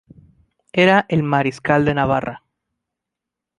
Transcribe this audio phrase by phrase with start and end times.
[0.73, 2.41] Era el mariscal de Navarra.